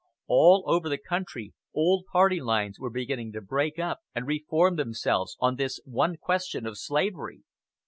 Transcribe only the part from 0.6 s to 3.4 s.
over the country old party lines were beginning to